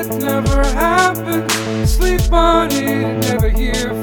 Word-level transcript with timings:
it 0.00 0.08
never 0.14 0.62
happened. 0.64 1.50
Sleep 1.88 2.32
on 2.32 2.70
it, 2.72 3.18
never 3.28 3.48
hear. 3.50 3.99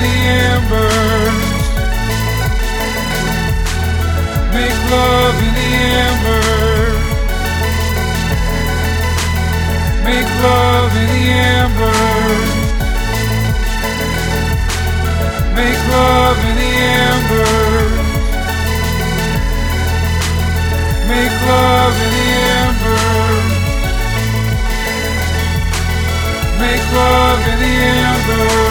the 0.00 0.14
embers. 0.50 1.50
Make 4.56 4.80
love 4.90 5.36
in 5.46 5.52
the 5.60 5.70
embers. 6.08 7.04
Make 10.04 10.30
love 10.42 10.92
in 10.96 11.08
the 11.16 11.24
embers. 11.60 12.50
Make 15.58 15.82
love 15.92 16.38
in 16.48 16.56
the 16.62 16.72
embers. 17.04 18.10
Make 21.12 21.36
love 21.52 21.96
in 22.04 22.10
the 22.16 22.28
embers. 22.64 23.50
Make 26.62 26.86
love 26.92 27.42
in 27.52 27.58
the 27.64 27.74
embers. 28.08 28.69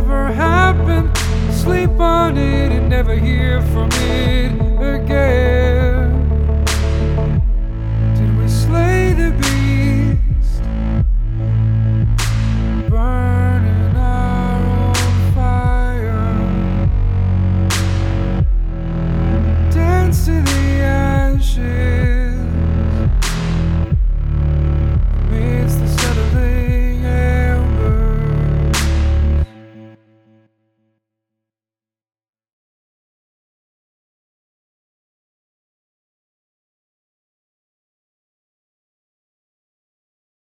Happened. 0.00 1.16
Sleep 1.52 1.90
on 2.00 2.36
it 2.36 2.72
and 2.72 2.88
never 2.88 3.14
hear 3.14 3.60
from 3.72 3.90
it 3.92 4.52
again. 4.80 5.81